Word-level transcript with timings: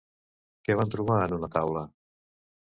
Què 0.67 0.77
van 0.79 0.93
trobar 0.95 1.19
en 1.27 1.37
una 1.37 1.51
taula? 1.57 1.85